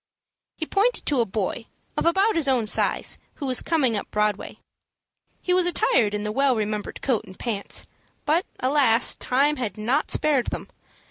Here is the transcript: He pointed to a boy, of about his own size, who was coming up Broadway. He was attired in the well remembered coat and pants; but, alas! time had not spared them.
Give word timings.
He 0.57 0.65
pointed 0.65 1.05
to 1.05 1.19
a 1.21 1.27
boy, 1.27 1.67
of 1.95 2.07
about 2.07 2.35
his 2.35 2.47
own 2.47 2.65
size, 2.65 3.19
who 3.35 3.45
was 3.45 3.61
coming 3.61 3.95
up 3.95 4.09
Broadway. 4.09 4.57
He 5.43 5.53
was 5.53 5.67
attired 5.67 6.15
in 6.15 6.23
the 6.23 6.31
well 6.31 6.55
remembered 6.55 7.03
coat 7.03 7.23
and 7.25 7.37
pants; 7.37 7.85
but, 8.25 8.43
alas! 8.59 9.13
time 9.13 9.57
had 9.57 9.77
not 9.77 10.09
spared 10.09 10.47
them. 10.47 10.69